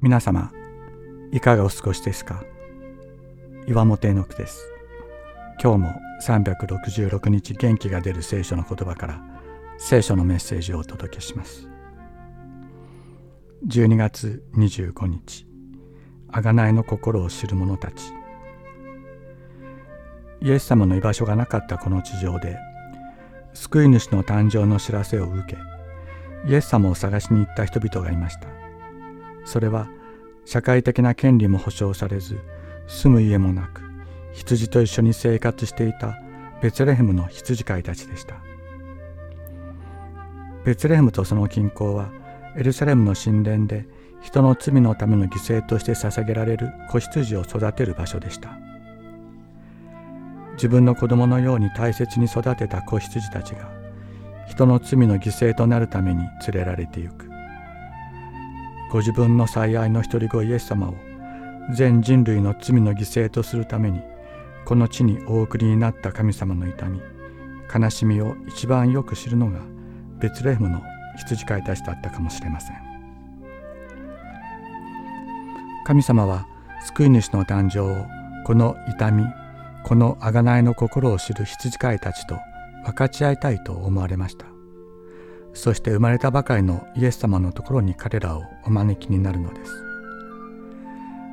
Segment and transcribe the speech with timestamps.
[0.00, 0.52] 皆様
[1.32, 2.44] いかがお過ごしですか？
[3.66, 4.64] 岩本の句です。
[5.60, 9.20] 今日も366日元気が出る聖書の言葉から
[9.76, 11.68] 聖書のメッセージをお届けします。
[13.66, 15.48] 12月25日
[16.30, 18.12] 贖いの心を知る者たち。
[20.42, 22.56] イエス様の居場所がなかったこの地上で
[23.52, 25.58] 救い主の誕生の知らせを受け
[26.48, 28.46] イエス様を探しに行った人々がいました。
[29.44, 29.88] それは
[30.50, 32.40] 社会的な権利も保障されず
[32.86, 33.82] 住む家もなく
[34.32, 36.18] 羊と一緒に生活していた
[36.62, 38.36] ベツレヘムの羊飼いたちでした。
[40.64, 42.10] ベツレヘムとその近郊は
[42.56, 43.86] エルサレムの神殿で
[44.22, 48.58] 人の罪のための犠牲として捧げられる子羊を育てる場所でした。
[50.54, 53.70] 自分の子供のように大切に育てた子羊たちが
[54.48, 57.27] 人の罪の犠牲となるために連れられてゆく。
[58.90, 60.94] ご自分の最愛の一人子イエス様を
[61.74, 64.00] 全人類の罪の犠牲とするために
[64.64, 67.00] この地にお送りになった神様の痛み
[67.74, 69.60] 悲しみを一番よく知るのが
[70.18, 70.82] ベツレヘムの
[71.18, 72.88] 羊飼いたちだったかもしれません。
[75.88, 76.46] 神様は
[76.84, 78.06] 救い主の誕生を
[78.44, 79.24] この痛み
[79.84, 82.36] この贖いの心を知る羊飼いたちと
[82.84, 84.47] 分かち合いたいと思われました。
[85.54, 89.72] そして生まれたばかりのイエス様のところに彼らをお招きになるのです。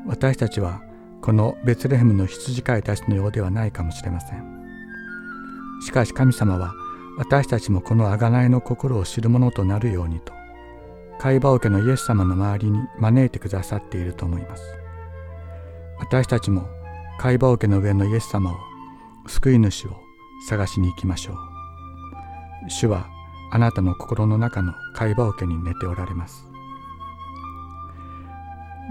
[0.08, 0.82] 私たちは
[1.22, 4.44] このベツレヘムの羊飼いたちのようではないかもしれません。
[5.86, 6.74] しかし神様は
[7.18, 10.34] 私たちもこの贖いの心を知るものとなるようにと
[11.18, 14.64] 貝羽桶のイエス様の周りに招いてくださっていると思います。
[15.98, 16.68] 私たちも
[17.18, 18.56] 貝羽桶の上のイエス様を
[19.28, 19.92] 救い主を
[20.50, 21.38] 探しに行きましょう。
[22.70, 23.08] 主は
[23.56, 26.52] あなたの心の中の会話桶に寝ておられます。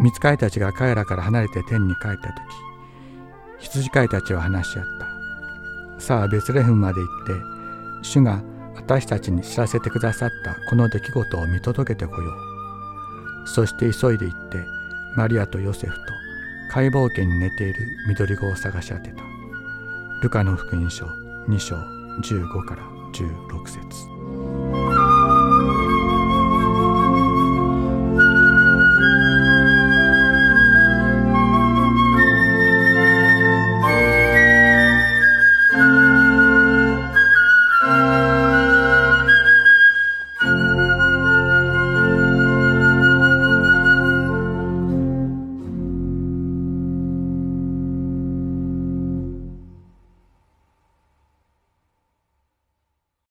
[0.00, 2.32] 見つかいたちが彼らから離れて天に帰った時
[3.58, 4.84] 羊飼いたちは話し合っ
[5.98, 6.00] た。
[6.00, 7.32] さあベツレヘムまで行って
[8.04, 8.42] 主が
[8.74, 12.30] 私たちに知らせてくださったこの出来事を見届けてこよ
[13.44, 13.46] う。
[13.46, 14.56] そして急いで行って
[15.14, 16.02] マリアとヨセフと
[16.70, 19.22] 解剖家に寝ている緑子を探し当てた。
[20.22, 21.04] ルカの福音書
[21.50, 21.76] 2章
[22.22, 24.13] 15から16節。
[24.44, 24.83] Amen.